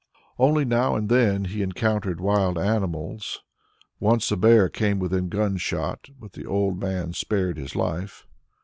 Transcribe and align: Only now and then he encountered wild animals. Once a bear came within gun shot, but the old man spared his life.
Only 0.39 0.65
now 0.65 0.95
and 0.95 1.09
then 1.09 1.45
he 1.45 1.61
encountered 1.61 2.19
wild 2.19 2.57
animals. 2.57 3.41
Once 3.99 4.31
a 4.31 4.35
bear 4.35 4.67
came 4.67 4.97
within 4.97 5.29
gun 5.29 5.57
shot, 5.57 6.07
but 6.19 6.31
the 6.33 6.43
old 6.47 6.79
man 6.79 7.13
spared 7.13 7.59
his 7.59 7.75
life. 7.75 8.25